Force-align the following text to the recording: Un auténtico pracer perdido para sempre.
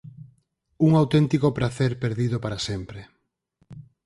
Un 0.85 0.91
auténtico 1.01 1.47
pracer 1.57 1.91
perdido 2.03 2.37
para 2.43 2.59
sempre. 2.67 3.01